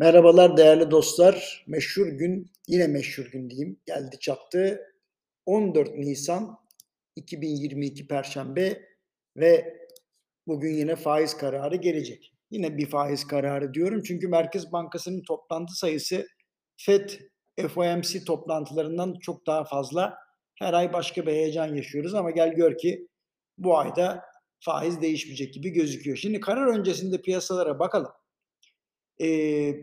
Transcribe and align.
Merhabalar 0.00 0.56
değerli 0.56 0.90
dostlar. 0.90 1.64
Meşhur 1.66 2.06
gün, 2.06 2.50
yine 2.68 2.86
meşhur 2.86 3.24
gün 3.24 3.50
diyeyim, 3.50 3.80
geldi 3.86 4.18
çattı. 4.20 4.80
14 5.46 5.94
Nisan 5.94 6.58
2022 7.16 8.06
Perşembe 8.06 8.82
ve 9.36 9.78
bugün 10.46 10.74
yine 10.74 10.96
faiz 10.96 11.36
kararı 11.36 11.76
gelecek. 11.76 12.32
Yine 12.50 12.78
bir 12.78 12.86
faiz 12.86 13.26
kararı 13.26 13.74
diyorum 13.74 14.02
çünkü 14.02 14.28
Merkez 14.28 14.72
Bankası'nın 14.72 15.22
toplantı 15.22 15.74
sayısı 15.74 16.26
FED, 16.76 17.10
FOMC 17.68 18.24
toplantılarından 18.24 19.14
çok 19.20 19.46
daha 19.46 19.64
fazla. 19.64 20.18
Her 20.54 20.74
ay 20.74 20.92
başka 20.92 21.26
bir 21.26 21.32
heyecan 21.32 21.74
yaşıyoruz 21.74 22.14
ama 22.14 22.30
gel 22.30 22.54
gör 22.54 22.78
ki 22.78 23.08
bu 23.58 23.78
ayda 23.78 24.24
faiz 24.60 25.02
değişmeyecek 25.02 25.54
gibi 25.54 25.70
gözüküyor. 25.70 26.16
Şimdi 26.16 26.40
karar 26.40 26.66
öncesinde 26.66 27.22
piyasalara 27.22 27.78
bakalım. 27.78 28.10
Ee, 29.22 29.74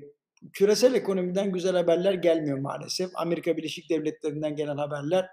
küresel 0.54 0.94
ekonomiden 0.94 1.52
güzel 1.52 1.76
haberler 1.76 2.14
gelmiyor 2.14 2.58
maalesef. 2.58 3.12
Amerika 3.16 3.58
Birleşik 3.58 3.90
Devletleri'nden 3.90 4.56
gelen 4.56 4.78
haberler 4.78 5.30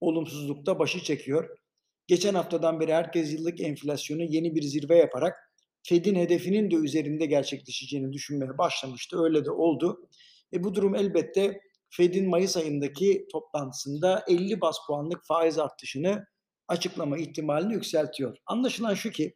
olumsuzlukta 0.00 0.78
başı 0.78 1.02
çekiyor. 1.02 1.58
Geçen 2.06 2.34
haftadan 2.34 2.80
beri 2.80 2.94
herkes 2.94 3.32
yıllık 3.32 3.60
enflasyonu 3.60 4.22
yeni 4.22 4.54
bir 4.54 4.62
zirve 4.62 4.96
yaparak 4.96 5.34
Fed'in 5.82 6.14
hedefinin 6.14 6.70
de 6.70 6.74
üzerinde 6.74 7.26
gerçekleşeceğini 7.26 8.12
düşünmeye 8.12 8.58
başlamıştı. 8.58 9.22
Öyle 9.22 9.44
de 9.44 9.50
oldu. 9.50 10.08
E 10.52 10.64
bu 10.64 10.74
durum 10.74 10.94
elbette 10.94 11.60
Fed'in 11.90 12.28
Mayıs 12.28 12.56
ayındaki 12.56 13.26
toplantısında 13.32 14.24
50 14.28 14.60
bas 14.60 14.76
puanlık 14.86 15.26
faiz 15.26 15.58
artışını 15.58 16.26
açıklama 16.68 17.18
ihtimalini 17.18 17.72
yükseltiyor. 17.72 18.36
Anlaşılan 18.46 18.94
şu 18.94 19.10
ki 19.10 19.34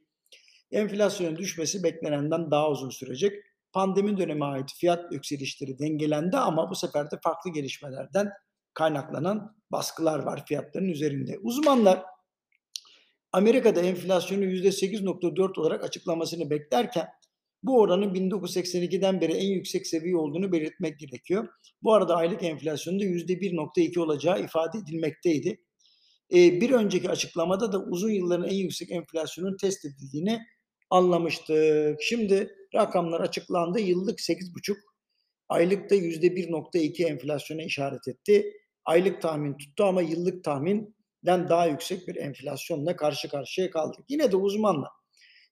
enflasyonun 0.72 1.36
düşmesi 1.36 1.82
beklenenden 1.82 2.50
daha 2.50 2.70
uzun 2.70 2.90
sürecek 2.90 3.32
pandemi 3.72 4.16
dönemi 4.16 4.44
ait 4.44 4.72
fiyat 4.76 5.12
yükselişleri 5.12 5.78
dengelendi 5.78 6.36
ama 6.36 6.70
bu 6.70 6.74
sefer 6.74 7.10
de 7.10 7.18
farklı 7.24 7.52
gelişmelerden 7.52 8.30
kaynaklanan 8.74 9.56
baskılar 9.70 10.18
var 10.18 10.46
fiyatların 10.46 10.88
üzerinde. 10.88 11.38
Uzmanlar 11.42 12.02
Amerika'da 13.32 13.80
enflasyonu 13.80 14.44
%8.4 14.44 15.60
olarak 15.60 15.84
açıklamasını 15.84 16.50
beklerken 16.50 17.08
bu 17.62 17.80
oranın 17.80 18.14
1982'den 18.14 19.20
beri 19.20 19.32
en 19.32 19.48
yüksek 19.48 19.86
seviye 19.86 20.16
olduğunu 20.16 20.52
belirtmek 20.52 20.98
gerekiyor. 20.98 21.48
Bu 21.82 21.94
arada 21.94 22.16
aylık 22.16 22.42
enflasyonda 22.42 23.04
%1.2 23.04 24.00
olacağı 24.00 24.44
ifade 24.44 24.78
edilmekteydi. 24.78 25.60
Ee, 26.32 26.60
bir 26.60 26.70
önceki 26.70 27.10
açıklamada 27.10 27.72
da 27.72 27.82
uzun 27.82 28.10
yılların 28.10 28.48
en 28.48 28.56
yüksek 28.56 28.90
enflasyonun 28.90 29.56
test 29.56 29.84
edildiğini 29.84 30.40
anlamıştık. 30.90 32.02
Şimdi 32.02 32.54
rakamlar 32.74 33.20
açıklandı. 33.20 33.80
Yıllık 33.80 34.18
8,5, 34.18 34.76
aylıkta 35.48 35.96
%1.2 35.96 37.04
enflasyona 37.04 37.62
işaret 37.62 38.08
etti. 38.08 38.52
Aylık 38.84 39.22
tahmin 39.22 39.56
tuttu 39.56 39.84
ama 39.84 40.02
yıllık 40.02 40.44
tahminden 40.44 41.48
daha 41.48 41.66
yüksek 41.66 42.08
bir 42.08 42.16
enflasyonla 42.16 42.96
karşı 42.96 43.28
karşıya 43.28 43.70
kaldık. 43.70 44.04
Yine 44.08 44.32
de 44.32 44.36
uzmanlar 44.36 44.90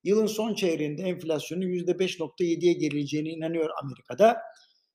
yılın 0.04 0.26
son 0.26 0.54
çeyreğinde 0.54 1.02
enflasyonun 1.02 1.62
%5.7'ye 1.62 2.72
gerileceğine 2.72 3.30
inanıyor 3.30 3.70
Amerika'da. 3.82 4.36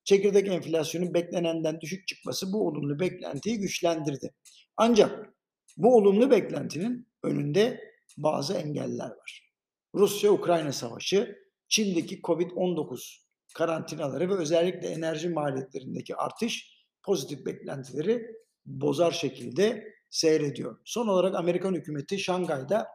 Çekirdek 0.03 0.47
enflasyonun 0.47 1.13
beklenenden 1.13 1.81
düşük 1.81 2.07
çıkması 2.07 2.53
bu 2.53 2.67
olumlu 2.67 2.99
beklentiyi 2.99 3.59
güçlendirdi. 3.59 4.33
Ancak 4.77 5.33
bu 5.77 5.95
olumlu 5.95 6.31
beklentinin 6.31 7.07
önünde 7.23 7.79
bazı 8.17 8.53
engeller 8.53 9.09
var. 9.09 9.53
Rusya-Ukrayna 9.95 10.71
savaşı, 10.71 11.42
Çin'deki 11.73 12.21
Covid-19 12.21 13.17
karantinaları 13.55 14.29
ve 14.29 14.33
özellikle 14.33 14.87
enerji 14.87 15.29
maliyetlerindeki 15.29 16.15
artış 16.15 16.77
pozitif 17.03 17.45
beklentileri 17.45 18.27
bozar 18.65 19.11
şekilde 19.11 19.93
seyrediyor. 20.09 20.79
Son 20.85 21.07
olarak 21.07 21.35
Amerikan 21.35 21.73
hükümeti 21.73 22.19
Şangay'da 22.19 22.87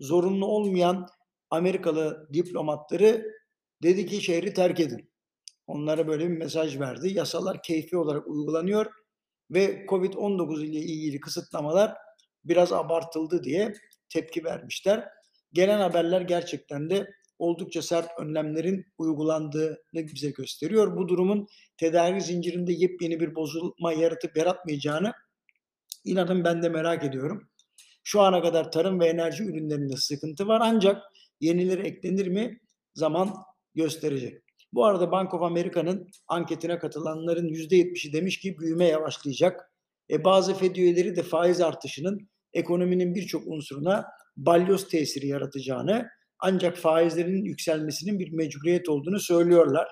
zorunlu 0.00 0.46
olmayan 0.46 1.08
Amerikalı 1.50 2.28
diplomatları 2.32 3.26
dedi 3.82 4.06
ki 4.06 4.20
şehri 4.20 4.54
terk 4.54 4.80
edin. 4.80 5.10
Onlara 5.66 6.06
böyle 6.08 6.30
bir 6.30 6.36
mesaj 6.36 6.80
verdi. 6.80 7.12
Yasalar 7.12 7.62
keyfi 7.62 7.96
olarak 7.96 8.26
uygulanıyor 8.28 8.86
ve 9.50 9.86
Covid-19 9.86 10.64
ile 10.64 10.80
ilgili 10.80 11.20
kısıtlamalar 11.20 11.94
biraz 12.44 12.72
abartıldı 12.72 13.44
diye 13.44 13.72
tepki 14.08 14.44
vermişler. 14.44 15.08
Gelen 15.52 15.80
haberler 15.80 16.20
gerçekten 16.20 16.90
de 16.90 17.06
oldukça 17.42 17.82
sert 17.82 18.08
önlemlerin 18.18 18.86
uygulandığını 18.98 20.06
bize 20.14 20.30
gösteriyor. 20.30 20.96
Bu 20.96 21.08
durumun 21.08 21.46
tedarik 21.76 22.22
zincirinde 22.22 22.72
yepyeni 22.72 23.20
bir 23.20 23.34
bozulma 23.34 23.92
yaratıp 23.92 24.36
yaratmayacağını 24.36 25.12
inanın 26.04 26.44
ben 26.44 26.62
de 26.62 26.68
merak 26.68 27.04
ediyorum. 27.04 27.48
Şu 28.04 28.20
ana 28.20 28.42
kadar 28.42 28.72
tarım 28.72 29.00
ve 29.00 29.06
enerji 29.06 29.44
ürünlerinde 29.44 29.96
sıkıntı 29.96 30.46
var 30.46 30.60
ancak 30.64 31.02
yenileri 31.40 31.82
eklenir 31.82 32.26
mi 32.26 32.60
zaman 32.94 33.34
gösterecek. 33.74 34.42
Bu 34.72 34.84
arada 34.84 35.12
Bank 35.12 35.34
of 35.34 35.42
America'nın 35.42 36.08
anketine 36.28 36.78
katılanların 36.78 37.48
%70'i 37.48 38.12
demiş 38.12 38.40
ki 38.40 38.58
büyüme 38.58 38.84
yavaşlayacak. 38.84 39.72
E 40.10 40.24
bazı 40.24 40.54
Fed 40.54 40.76
üyeleri 40.76 41.16
de 41.16 41.22
faiz 41.22 41.60
artışının 41.60 42.28
ekonominin 42.52 43.14
birçok 43.14 43.46
unsuruna 43.46 44.06
balyoz 44.36 44.88
tesiri 44.88 45.26
yaratacağını 45.26 46.08
ancak 46.42 46.76
faizlerin 46.76 47.44
yükselmesinin 47.44 48.18
bir 48.18 48.32
mecburiyet 48.32 48.88
olduğunu 48.88 49.20
söylüyorlar. 49.20 49.88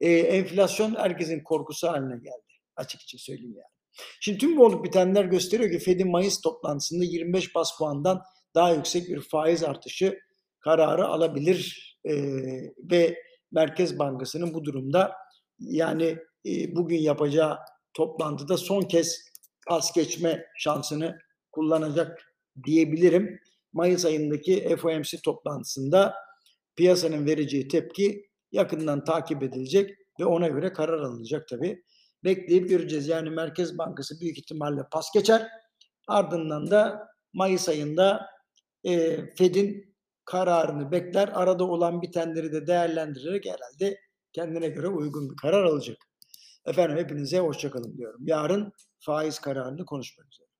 Ee, 0.00 0.10
enflasyon 0.10 0.94
herkesin 0.94 1.42
korkusu 1.42 1.88
haline 1.88 2.14
geldi. 2.14 2.52
Açıkça 2.76 3.18
söyleyeyim 3.18 3.54
yani. 3.56 3.72
Şimdi 4.20 4.38
tüm 4.38 4.56
bu 4.56 4.64
olup 4.64 4.84
bitenler 4.84 5.24
gösteriyor 5.24 5.70
ki 5.70 5.78
Fed'in 5.78 6.10
Mayıs 6.10 6.40
toplantısında 6.40 7.04
25 7.04 7.54
bas 7.54 7.78
puandan 7.78 8.22
daha 8.54 8.74
yüksek 8.74 9.08
bir 9.08 9.20
faiz 9.20 9.64
artışı 9.64 10.18
kararı 10.60 11.06
alabilir 11.06 11.92
e, 12.04 12.14
ve 12.90 13.16
Merkez 13.52 13.98
Bankası'nın 13.98 14.54
bu 14.54 14.64
durumda 14.64 15.12
yani 15.58 16.18
e, 16.46 16.76
bugün 16.76 16.98
yapacağı 16.98 17.58
toplantıda 17.94 18.56
son 18.56 18.82
kez 18.82 19.32
pas 19.68 19.92
geçme 19.92 20.46
şansını 20.58 21.18
kullanacak 21.52 22.34
diyebilirim. 22.64 23.40
Mayıs 23.72 24.04
ayındaki 24.04 24.76
FOMC 24.76 25.20
toplantısında 25.24 26.14
piyasanın 26.76 27.26
vereceği 27.26 27.68
tepki 27.68 28.26
yakından 28.52 29.04
takip 29.04 29.42
edilecek 29.42 29.90
ve 30.20 30.24
ona 30.24 30.48
göre 30.48 30.72
karar 30.72 30.98
alınacak 30.98 31.48
tabii. 31.48 31.82
Bekleyip 32.24 32.68
göreceğiz. 32.68 33.08
Yani 33.08 33.30
Merkez 33.30 33.78
Bankası 33.78 34.20
büyük 34.20 34.38
ihtimalle 34.38 34.80
pas 34.92 35.12
geçer. 35.14 35.48
Ardından 36.08 36.70
da 36.70 37.08
Mayıs 37.32 37.68
ayında 37.68 38.26
e, 38.84 39.16
Fed'in 39.34 39.94
kararını 40.24 40.92
bekler. 40.92 41.30
Arada 41.34 41.64
olan 41.64 42.02
bitenleri 42.02 42.52
de 42.52 42.66
değerlendirerek 42.66 43.46
herhalde 43.46 44.00
kendine 44.32 44.68
göre 44.68 44.88
uygun 44.88 45.30
bir 45.30 45.36
karar 45.36 45.64
alacak. 45.64 45.96
Efendim 46.66 46.96
hepinize 46.96 47.38
hoşçakalın 47.38 47.98
diyorum. 47.98 48.20
Yarın 48.26 48.72
faiz 49.00 49.38
kararını 49.38 49.84
konuşmak 49.84 50.26
üzere. 50.32 50.51